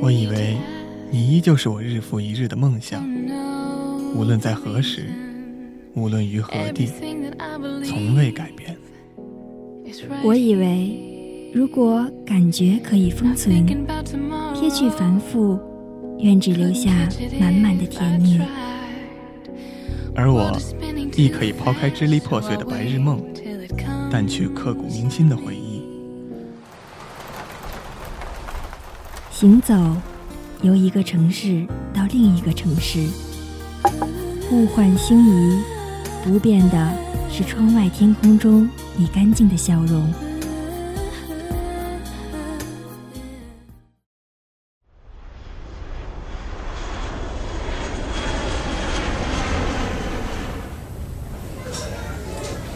[0.00, 0.56] 我以为
[1.10, 3.04] 你依旧是我日复一日的梦想，
[4.14, 5.06] 无论在何时，
[5.94, 6.88] 无论于何地，
[7.84, 8.76] 从未改变。
[10.22, 13.66] 我以为，如果感觉可以封存，
[14.54, 15.58] 撇去繁复，
[16.18, 16.90] 愿只留下
[17.38, 18.40] 满满的甜蜜。
[20.14, 20.56] 而我
[21.16, 23.22] 亦可以抛开支离破碎的白日梦，
[24.10, 25.67] 淡去刻骨铭心的回忆。
[29.40, 29.72] 行走，
[30.62, 33.06] 由一个城市到另一个城市，
[34.50, 35.62] 物换星移，
[36.24, 36.92] 不变的
[37.30, 40.12] 是窗外天空中你干净的笑容。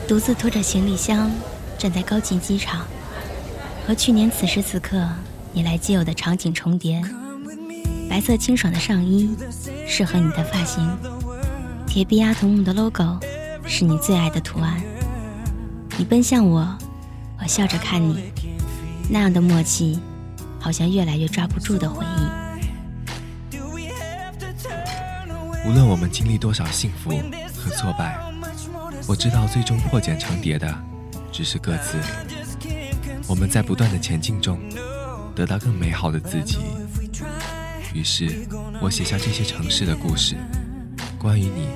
[0.07, 1.29] 独自拖着行李箱，
[1.77, 2.87] 站在高级机场，
[3.85, 5.05] 和去年此时此刻。
[5.55, 7.03] 你来既有的场景重叠，
[8.09, 9.37] 白色清爽的上衣
[9.87, 10.89] 适合你的发型，
[11.87, 13.21] 铁臂阿童木的 logo
[13.67, 14.83] 是你最爱的图案。
[15.99, 16.67] 你奔向我，
[17.39, 18.33] 我笑着看你，
[19.11, 20.01] 那样的默契，
[20.59, 22.21] 好像越来越抓不住的回忆。
[25.69, 27.11] 无论我们经历多少幸福
[27.55, 28.19] 和挫败，
[29.07, 30.75] 我知道最终破茧成蝶的
[31.31, 31.99] 只是各自。
[33.29, 34.59] 我们在不断的前进中。
[35.35, 36.59] 得到更美好的自己。
[37.95, 38.47] 于是，
[38.81, 40.35] 我写下这些城市的故事，
[41.19, 41.69] 关于你，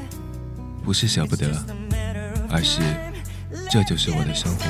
[0.83, 1.47] 不是舍不得，
[2.49, 2.81] 而是
[3.71, 4.65] 这就是我的生活。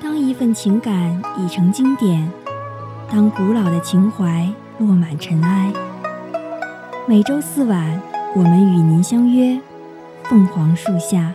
[0.00, 2.30] 当一份情感已成经典，
[3.10, 5.72] 当古老的情怀落满尘埃。
[7.10, 8.00] 每周四晚，
[8.36, 9.60] 我们与您相约
[10.22, 11.34] 凤凰树下。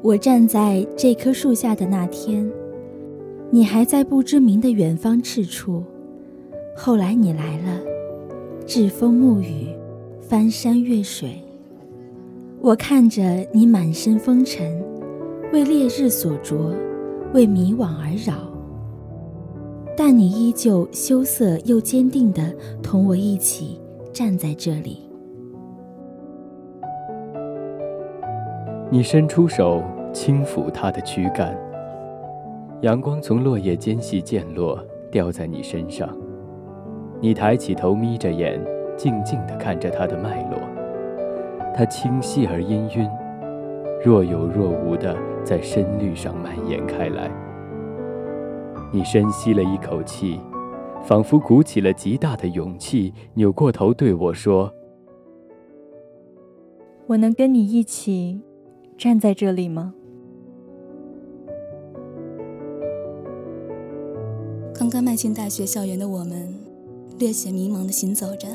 [0.00, 2.48] 我站在这棵树下的那天，
[3.50, 5.82] 你还在不知名的远方赤处。
[6.76, 7.80] 后来你来了，
[8.64, 9.74] 栉风沐雨，
[10.20, 11.43] 翻山越水。
[12.64, 14.82] 我看着你满身风尘，
[15.52, 16.74] 为烈日所灼，
[17.34, 18.38] 为迷惘而扰。
[19.94, 23.78] 但你依旧羞涩又坚定地同我一起
[24.14, 25.06] 站在这里。
[28.90, 31.54] 你伸出手轻抚它的躯干，
[32.80, 36.08] 阳光从落叶间隙溅落，掉在你身上。
[37.20, 38.58] 你抬起头，眯着眼，
[38.96, 40.58] 静静地看着它的脉络。
[41.76, 43.10] 它清晰而氤氲，
[44.04, 47.28] 若有若无的在深绿上蔓延开来。
[48.92, 50.38] 你深吸了一口气，
[51.02, 54.72] 仿佛鼓起了极大的勇气，扭过头对我说
[57.08, 58.40] ：“我能跟你一起
[58.96, 59.94] 站在这里吗？”
[64.72, 66.54] 刚刚迈进大学校园的我们，
[67.18, 68.46] 略显迷茫的行走着。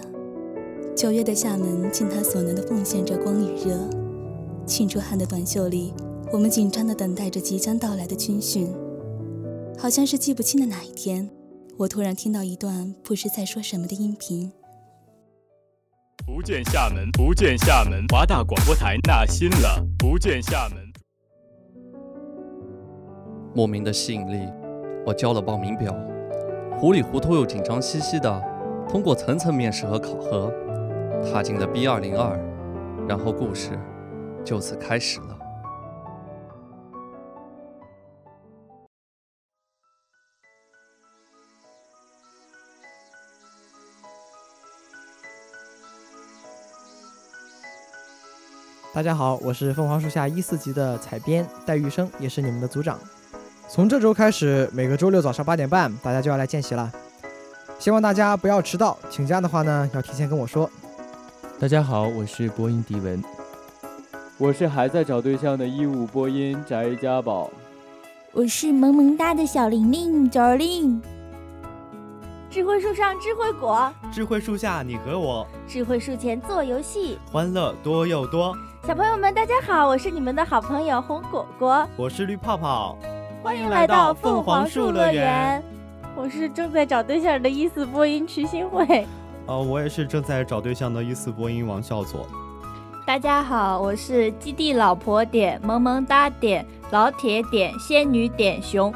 [1.00, 3.90] 九月的厦门，尽他所能的奉献着光与热。
[4.68, 5.94] 沁出汗的短袖里，
[6.30, 8.68] 我们紧张地等待着即将到来的军训。
[9.78, 11.30] 好像是记不清的哪一天，
[11.78, 14.52] 我突然听到一段不知在说什么的音频。
[16.28, 19.82] 福建厦门，福建厦门，华大广播台纳新了。
[20.00, 20.84] 福建厦门，
[23.56, 24.46] 莫名的吸引力，
[25.06, 25.96] 我交了报名表，
[26.78, 28.44] 糊里糊涂又紧张兮兮的，
[28.90, 30.52] 通过层层面试和考核。
[31.32, 32.38] 踏进了 B 二零二，
[33.08, 33.78] 然后故事
[34.44, 35.38] 就此开始了。
[48.92, 53.00] 大家好，我是凤凰树下一四级的采编戴玉生，也是你们的组长。
[53.70, 56.92] 从这周开始，每个周六早上八点半，大家就要来见习了。
[57.78, 60.70] 希望大家不要迟到，请假的话呢，要提前跟我说。
[61.60, 63.22] 大家好，我是播音迪文，
[64.38, 67.50] 我是还在找对象的一五播音翟家宝，
[68.32, 71.02] 我是萌萌哒的小玲玲 Jolin，
[72.50, 78.56] 智慧树上智慧果，智慧树下你和我，智慧树前做游戏，欢乐多又多。
[78.88, 82.98] 小朋友们，大家好，我是你们的好朋友红果果，我是绿泡泡，
[83.44, 85.62] 欢迎来到凤凰树乐园。
[86.16, 89.06] 我是正在找对象的一四播音瞿新慧。
[89.50, 92.28] 呃，我也是正在找对象的一四播音王笑佐。
[93.04, 98.94] 大家好，我是基地老婆点萌萌哒点老铁点仙女点熊。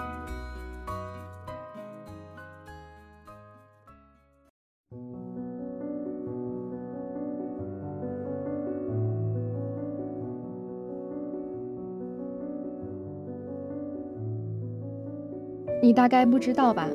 [15.82, 16.88] 你大概不知道吧？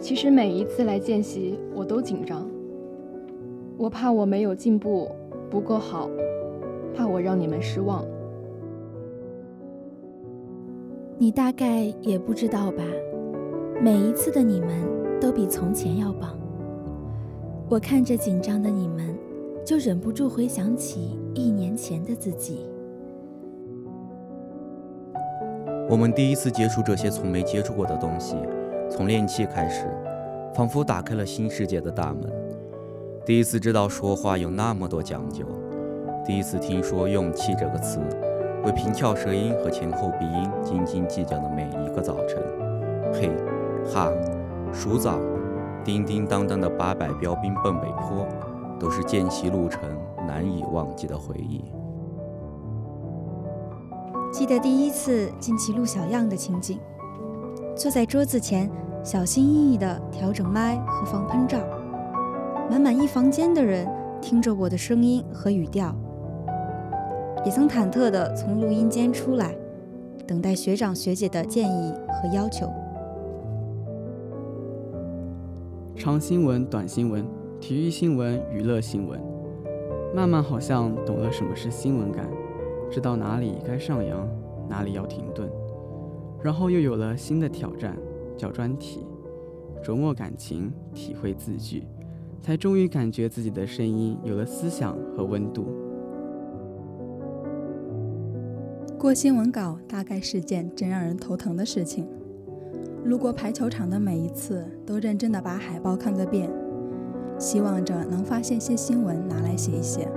[0.00, 2.48] 其实每一次来见习，我都紧张。
[3.78, 5.08] 我怕我没有进步，
[5.48, 6.10] 不够好，
[6.96, 8.04] 怕我让你们失望。
[11.16, 12.82] 你大概也不知道吧？
[13.80, 14.68] 每一次的你们
[15.20, 16.36] 都比从前要棒。
[17.68, 19.16] 我看着紧张的你们，
[19.64, 22.66] 就忍不住回想起一年前的自己。
[25.88, 28.34] 我们第一次接触这些从没接触过的东西，
[28.90, 29.86] 从练气开始，
[30.52, 32.47] 仿佛打开了新世界的大门。
[33.28, 35.44] 第一次知道说话有那么多讲究，
[36.24, 38.00] 第一次听说“用气”这个词，
[38.64, 42.42] 为平翘舌音和前后鼻音斤斤计较的每一个早晨。
[43.12, 43.30] 嘿，
[43.92, 44.10] 哈，
[44.72, 45.18] 数枣，
[45.84, 48.26] 叮叮当当的八百标兵奔北坡，
[48.80, 49.82] 都是见习路程
[50.26, 51.62] 难以忘记的回忆。
[54.32, 56.80] 记得第一次进齐录小样的情景，
[57.76, 58.70] 坐在桌子前，
[59.04, 61.58] 小心翼翼地调整麦和防喷罩，
[62.70, 63.88] 满满一房间的人
[64.20, 65.94] 听着我的声音和语调，
[67.44, 69.56] 也曾忐忑地从录音间出来，
[70.26, 72.70] 等待学长学姐的建议和要求。
[75.96, 77.24] 长新闻、短新闻、
[77.58, 79.18] 体育新闻、娱乐新闻，
[80.14, 82.28] 慢慢好像懂了什么是新闻感。
[82.90, 84.28] 知道哪里该上扬，
[84.68, 85.48] 哪里要停顿，
[86.42, 87.96] 然后又有了新的挑战，
[88.36, 89.06] 叫专题，
[89.82, 91.84] 琢磨感情，体会字句，
[92.40, 95.66] 才终于感觉自己的声音有了思想和温度。
[98.98, 102.06] 过新闻稿大概是件真让人头疼的事情。
[103.04, 106.50] 路过排球场的每一次，都认真的把海报看个遍，
[107.38, 110.08] 希望着能发现些新闻拿来写一写。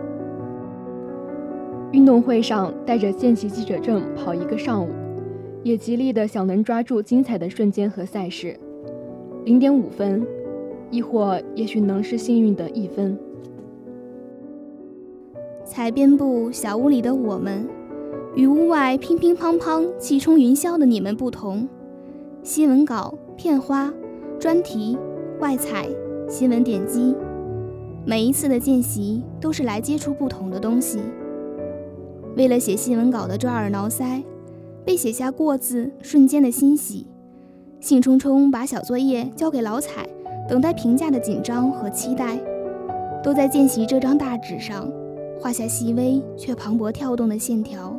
[1.92, 4.90] 运动会上带着见习记者证跑一个上午，
[5.64, 8.60] 也极力的想能抓住精彩的瞬间和赛事。
[9.46, 10.26] 零点五分，
[10.92, 13.18] 亦或也许能是幸运的一分。
[15.66, 17.66] 采编部小屋里的我们，
[18.36, 21.68] 与屋外乒乒乓乓、气冲云霄的你们不同。
[22.44, 23.94] 新闻稿、片花、
[24.38, 24.98] 专题、
[25.40, 25.88] 外采、
[26.28, 27.16] 新闻点击，
[28.06, 31.00] 每一次的见习都是来接触不同的东西。
[32.36, 34.24] 为了写新闻稿的抓耳挠腮，
[34.84, 37.06] 被写下过字瞬间的欣喜，
[37.80, 40.08] 兴冲冲把小作业交给老彩，
[40.52, 42.38] 等待评价的紧张和期待，
[43.24, 44.86] 都在见习这张大纸上
[45.40, 47.96] 画下细微却磅礴跳动的线条。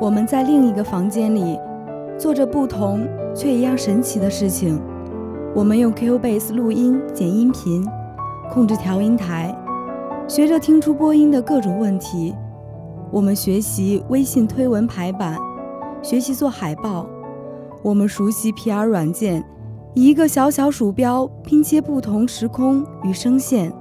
[0.00, 1.58] 我们在另一个房间里
[2.16, 4.80] 做着不同却一样神奇的事情，
[5.52, 7.84] 我们用 Cubase 录音剪音频。
[8.48, 9.52] 控制调音台，
[10.28, 12.32] 学着听出播音的各种问题。
[13.10, 15.36] 我们学习微信推文排版，
[16.02, 17.06] 学习做海报。
[17.82, 19.44] 我们熟悉 PR 软件，
[19.94, 23.72] 一个小小鼠标拼接不同时空与声线。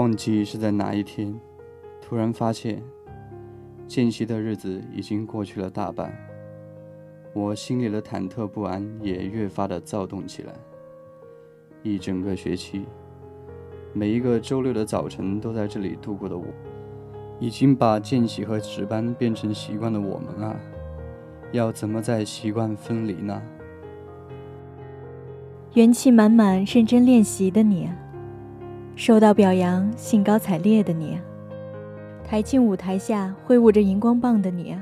[0.00, 1.38] 忘记是在哪一天，
[2.00, 2.82] 突然发现，
[3.86, 6.10] 见习的日子已经过去了大半，
[7.34, 10.54] 我心里的忐忑不安也越发的躁动起来。
[11.82, 12.86] 一整个学期，
[13.92, 16.46] 每一个周六的早晨都在这里度过的我，
[17.38, 20.56] 已经把见习和值班变成习惯的我们啊，
[21.52, 23.42] 要怎么再习惯分离呢？
[25.74, 27.90] 元气满满、认真练习的你。
[28.96, 31.18] 受到表扬、兴高采烈的你，
[32.24, 34.76] 台庆舞台下挥舞着荧光棒的你，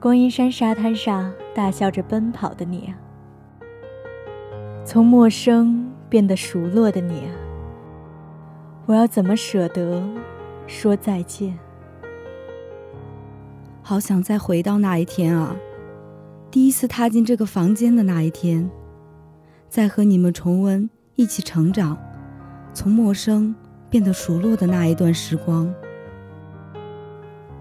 [0.00, 2.92] 观音山沙滩上大笑着奔跑的你，
[4.84, 7.28] 从陌生变得熟络的你，
[8.86, 10.02] 我要怎么舍得
[10.66, 11.56] 说再见？
[13.82, 15.54] 好想再回到那一天啊！
[16.50, 18.70] 第一次踏进这个房间的那一天，
[19.68, 21.96] 再和你们重温一起成长。
[22.74, 23.54] 从陌生
[23.88, 25.72] 变得熟络的那一段时光，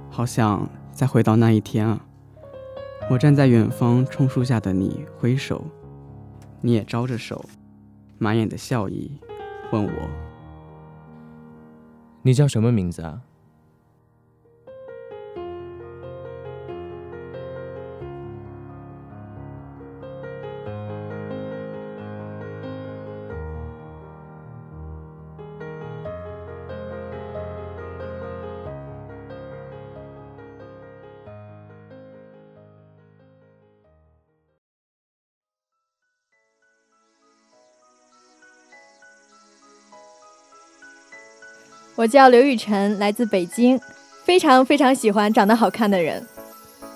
[0.09, 2.03] 好想再回到那一天啊！
[3.11, 5.63] 我站在远方，冲树下的你挥手，
[6.61, 7.45] 你也招着手，
[8.17, 9.19] 满眼的笑意，
[9.71, 10.09] 问我
[12.23, 13.21] ：“你叫什么名字啊？”
[42.03, 43.79] 我叫刘雨辰，来自北京，
[44.25, 46.21] 非常非常喜欢长得好看的人。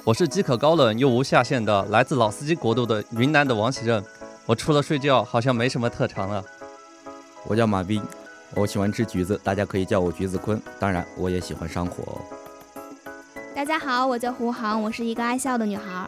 [0.04, 4.04] 我是饥渴高冷又无下限的，来自老司机国度的云南的王喜正。
[4.46, 6.44] 我除了睡觉，好像没什么特长了。
[7.46, 8.04] 我叫马斌，
[8.54, 10.62] 我喜欢吃橘子，大家可以叫我橘子坤。
[10.78, 12.20] 当然，我也喜欢上火。
[13.56, 16.06] 大家好，我叫胡航，我是一个爱笑的女孩。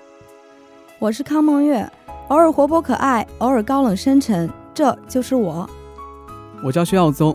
[1.00, 1.90] 我是康梦月，
[2.28, 5.70] 偶尔活泼可爱，偶尔高冷深沉，这就是我。
[6.62, 7.34] 我叫薛耀宗。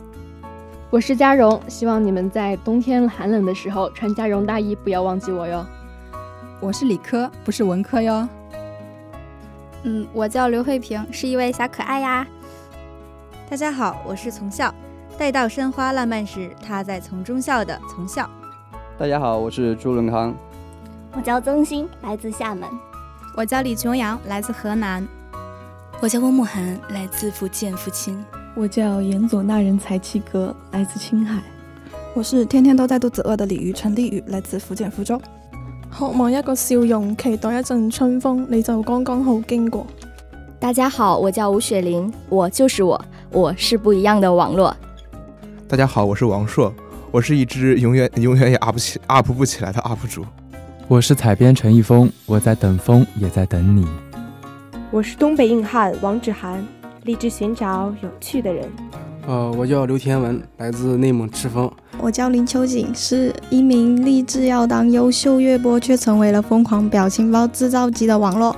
[0.95, 5.67] 我是嘉荣，希望你们在冬天寒冷的时候穿加绒大衣，不要忘记我哟。
[6.61, 8.29] 我是理科，不是文科哟。
[9.83, 12.25] 嗯，我叫刘慧萍，是一位小可爱呀。
[13.51, 14.73] 大家好，我是从校，
[15.19, 18.31] 待到山花烂漫时，他在丛中笑的从校。
[18.97, 20.33] 大家好，我是朱伦康。
[21.17, 22.69] 我叫曾鑫，来自厦门。
[23.37, 25.05] 我叫李琼阳，来自河南。
[26.01, 28.25] 我叫翁慕涵，来自福建福清。
[28.57, 31.43] 我叫严佐那人才七哥，来自青海。
[32.15, 35.21] 我是天天都在肚子饿的鲤鱼陈丽宇，来自福建福州。
[35.91, 39.85] 渴望一个笑容，期待一阵春风，你就刚刚好经过。
[40.61, 44.75] 大家好，我叫吴雪玲，我就是我，我是不一样的网络。
[45.67, 46.73] 大家好，我是王硕，
[47.11, 50.25] 我是一只永远永远也 up 不起 up 不起来的 UP 主。
[50.87, 53.85] 我是采编陈一峰，我在等风，也在等你。
[54.93, 56.65] 我是东北硬汉王芷涵。
[57.05, 58.67] 立志寻找有趣的人。
[59.27, 61.71] 呃，我叫刘天文，来自内蒙赤峰。
[61.99, 68.57] 我叫林秋瑾，是一名立志要当优秀乐播，却成为了疯狂表情包制造机的网络。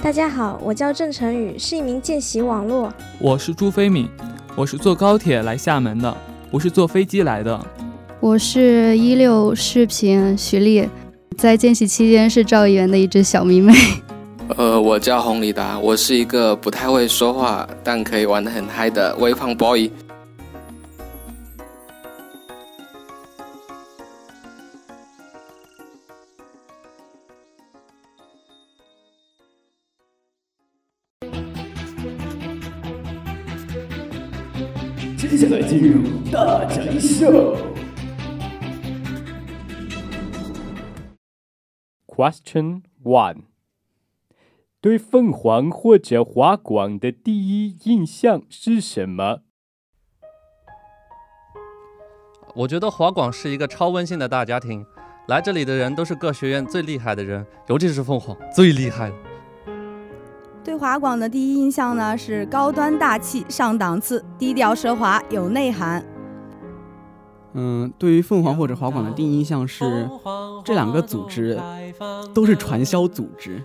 [0.00, 2.92] 大家好，我叫郑晨宇，是一名见习网络。
[3.18, 4.08] 我是朱飞敏，
[4.54, 6.16] 我是坐高铁来厦门的，
[6.48, 7.60] 不是坐飞机来的。
[8.20, 10.88] 我是一六视频徐丽，
[11.36, 13.74] 在见习期间是赵一元的一只小迷妹。
[14.56, 19.90] 呃，我叫洪礼达，我是一个不太会说话，但可以玩得很嗨的微胖 boy。
[35.16, 37.56] 接下来进入大宅秀。
[42.06, 43.44] Question one。
[44.82, 49.40] 对凤凰或者华广的第一印象是什么？
[52.54, 54.86] 我觉得华广是一个超温馨的大家庭，
[55.28, 59.12] 来这里的人都是各学院最厉害的人，尤其是凤凰最厉害。
[60.64, 66.02] 对华广的第一印象呢是高端大气上档次，低调奢华有内涵。
[67.54, 70.08] 嗯，对于凤凰或者华广的第一印象是，
[70.64, 71.60] 这两个组织
[72.32, 73.62] 都是传销组织。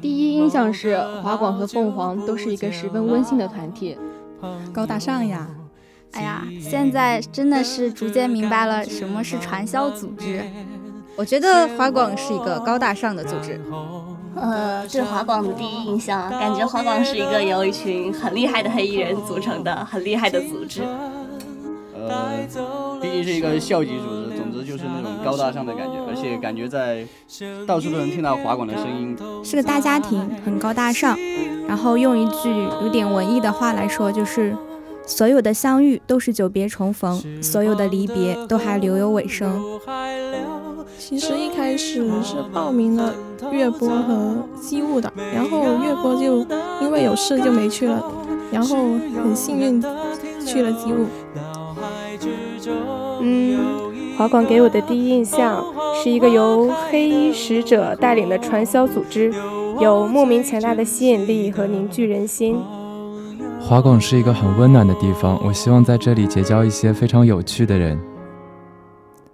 [0.00, 3.98] 第一印象是华广和凤凰都是一个十分温馨的团体，
[4.72, 5.48] 高大上呀！
[6.12, 10.44] 哎呀，现在真的是逐渐明白了什么是传销组织。
[11.16, 13.60] 我觉得华广是一个高大上的组织。
[14.34, 20.82] 呃，对华广的第一印象，感觉华广是一个由一群很厉害的黑衣人组成的很厉害的组织。
[21.94, 27.06] 呃，毕竟是一个校级组织，总之就是那种高大上的感觉，而且感觉在
[27.66, 29.16] 到处都能听到华广的声音。
[29.44, 31.16] 是个大家庭，很高大上。
[31.68, 32.50] 然后用一句
[32.82, 34.56] 有点文艺的话来说，就是
[35.06, 39.62] 所有的相遇都是久别重逢，所有的离别都还留有尾声。
[40.98, 43.12] 其实一开始是报名了
[43.50, 46.46] 乐播和机务的，然后乐播就
[46.80, 48.02] 因为有事就没去了，
[48.50, 48.76] 然后
[49.22, 49.82] 很幸运
[50.46, 51.06] 去了机务。
[53.20, 53.58] 嗯，
[54.16, 55.64] 华广给我的第一印象
[56.02, 59.32] 是一个由黑衣使者带领的传销组织，
[59.80, 62.56] 有莫名强大的吸引力和凝聚人心。
[63.60, 67.98] 华广是一个很温暖的地方，我希望在这里结交一些非常有趣的人。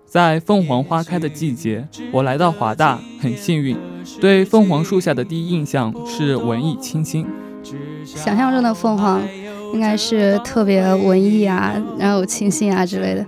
[0.08, 3.76] 在凤凰花开的季节，我来到华大，很幸运。
[4.18, 7.26] 对凤凰树下的第一印象是文艺清新。
[8.06, 9.20] 想象中的凤凰
[9.74, 13.26] 应该是特别文艺啊，然后清新啊之类的。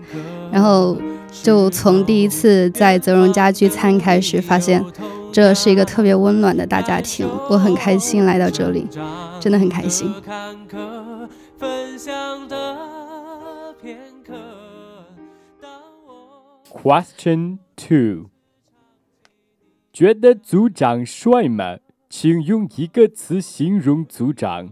[0.50, 0.96] 然后
[1.42, 4.82] 就从第一次在泽荣家聚餐开始，发现
[5.30, 8.88] 这是一个特别温暖的大家庭，我很开心来到这里，
[9.38, 10.10] 真的很开心。
[16.70, 18.30] Question two，
[19.92, 21.78] 觉得组长帅吗？
[22.08, 24.70] 请用一个词形容组长。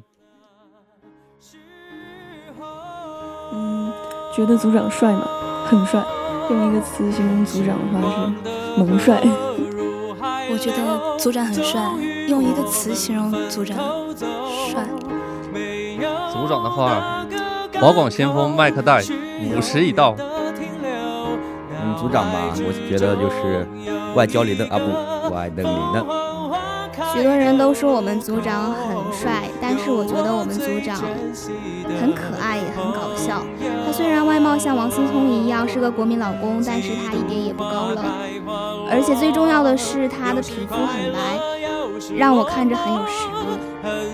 [3.52, 3.92] 嗯，
[4.34, 5.26] 觉得组长帅吗？
[5.66, 6.04] 很帅。
[6.48, 8.32] 用一个词形容组长的话
[8.76, 9.20] 是萌帅。
[10.50, 11.82] 我觉得组长很帅。
[12.28, 13.76] 用一个词形容组长，
[14.70, 14.86] 帅。
[16.32, 17.26] 组长的话，
[17.74, 19.02] 华广先锋麦克戴，
[19.52, 20.16] 五十已到。
[21.98, 23.66] 嗯，组长吧，我觉得就是
[24.14, 26.04] 外焦里嫩啊不，外嫩里嫩。
[27.12, 30.96] 许多人都说我们组长很帅，但是我觉得我们组长
[32.00, 33.42] 很可爱，也很搞笑。
[33.86, 38.04] 他虽然外貌像王思聪一样是个国民老公，但是他一点也不高冷，
[38.90, 41.38] 而且最重要的是他的皮肤很白，
[42.16, 43.00] 让我看着很有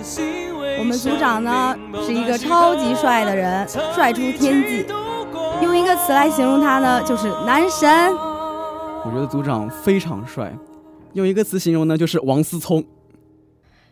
[0.02, 0.52] 食欲。
[0.78, 1.74] 我们组长呢
[2.04, 4.84] 是一个超级帅的人，帅出天际。
[5.62, 7.88] 用一个词来形容他呢，就是男神。
[9.04, 10.52] 我觉得组长非常帅。
[11.12, 12.84] 用一个词形容呢，就是王思聪。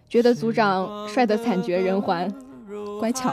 [0.08, 2.32] 觉得组长帅得惨绝人寰，
[2.98, 3.30] 乖巧。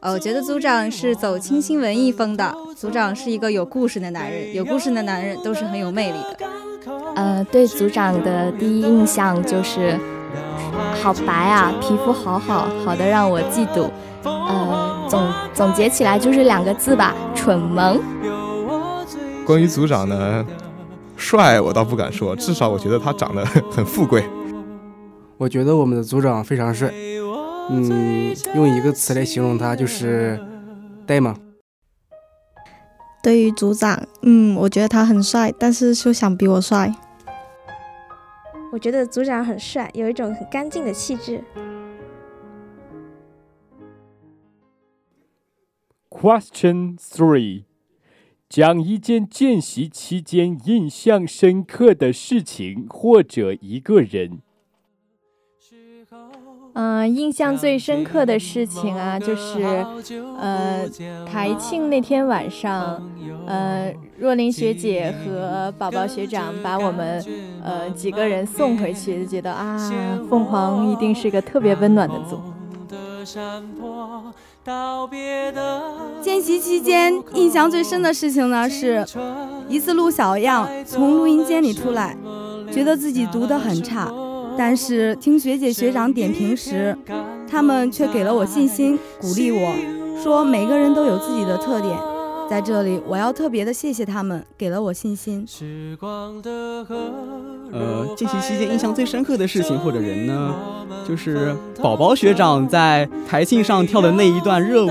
[0.00, 2.54] 哦，我觉得组长是走清新文艺风的。
[2.76, 6.46] 组长是一个有故事的男人，有故事的男人都是很有魅力的。
[7.14, 9.96] 呃，对组长的第一印象就是
[11.00, 13.88] 好白啊，皮肤好好，好的让我嫉妒。
[15.54, 18.00] 总结起来就是两个字吧，蠢萌。
[19.44, 20.44] 关于组长呢？
[21.16, 24.24] 帅我倒不敢说，至少我觉得他长得很富贵。
[25.36, 26.92] 我觉得我们的组长非常帅，
[27.70, 30.40] 嗯，用一个词来形容他就是
[31.06, 31.34] 呆萌。
[33.22, 36.92] 对于组长，嗯，我觉得他很帅，但是休想比我帅。
[38.72, 41.42] 我觉得组长很帅，有一种很干净的气质。
[46.22, 47.64] Question three.
[48.48, 54.38] 讲一件见习期间印象深刻的事情或者一个人。
[56.74, 59.64] 嗯，印象最深刻的事情啊，就是
[60.38, 60.88] 呃，
[61.26, 63.02] 台庆那天晚上，
[63.44, 67.20] 呃，若琳学姐和宝宝学长把我们
[67.64, 69.76] 呃几个人送回去，就觉得啊，
[70.30, 72.40] 凤凰一定是个特别温暖的组。
[74.64, 75.82] 道别的
[76.20, 79.04] 见习期间印象最深的事情呢，是
[79.68, 82.16] 一次录小样，从录音间里出来，
[82.70, 84.08] 觉得自己读得很差，
[84.56, 86.96] 但是听学姐学长点评时，
[87.50, 89.74] 他们却给了我信心，鼓励我
[90.22, 92.11] 说每个人都有自己的特点。
[92.52, 95.48] 在这里，我要特别的谢谢他们，给了我信心。
[97.72, 100.54] 呃，见习期间印象最深刻的事情或者人呢，
[101.08, 104.90] 就是宝宝学长在台庆上跳的那一段热舞。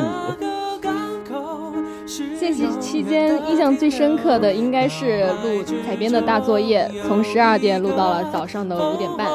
[2.39, 9.27] 见习期间印象最深刻的应该是录采编的大作业，从十二点录到了早上的五点半。
[9.27, 9.33] 啊，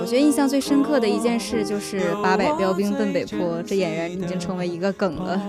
[0.00, 5.40] 我觉得印象最深刻的一件事就是八百标兵奔北坡，这俨然已经成为一个梗了。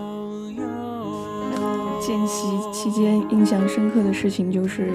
[2.06, 4.92] 见习期间印象深刻的事情就是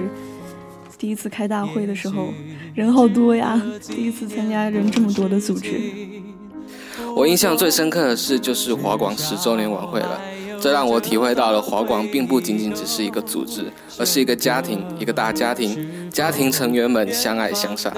[0.95, 2.27] 第一次开大会的时候，
[2.75, 3.59] 人好多呀！
[3.87, 5.81] 第一次参加人这么多的组织。
[7.15, 10.21] 我印象最深刻的事就是华广十周年晚会了，
[10.61, 16.09] 这让我体会到了华广并不仅仅只是一个组织，而是一个家庭，一个大家庭。
[16.11, 17.91] 家庭成员们相爱相杀，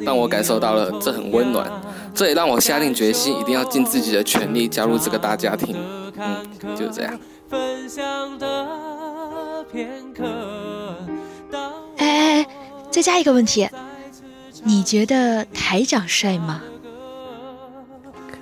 [0.00, 1.70] 让我感受到了这很温暖。
[2.12, 5.74] 这也让我下定决心，一定要尽自己的全力加入这个大家庭。
[6.18, 7.18] 嗯，就这样。
[7.48, 10.24] 分享的片刻。
[11.96, 12.46] 哎，
[12.90, 13.66] 再加一个问题，
[14.64, 16.60] 你觉得台长帅吗？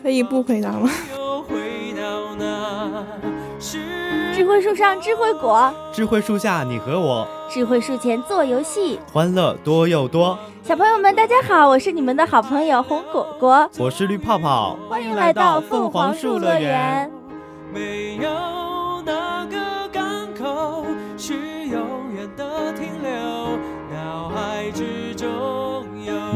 [0.03, 0.90] 可以不回答吗？
[4.35, 10.38] 智慧树上智慧果，智慧树下你和我，智慧树前做游戏，欢乐多又多。
[10.62, 17.11] 小朋友们，大家好，我是你们的好朋友红果果，我是绿泡泡，欢迎来到凤凰树乐园。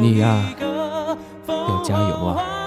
[0.01, 0.55] 你呀，
[1.47, 2.60] 要加油啊！